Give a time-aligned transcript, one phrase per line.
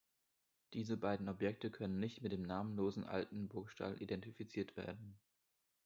[0.73, 5.19] Diese beiden Objekte können nicht mit dem namenlosen alten Burgstall identifiziert werden.